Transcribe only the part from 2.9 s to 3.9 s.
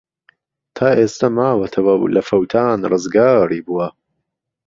ڕزگاری بووە.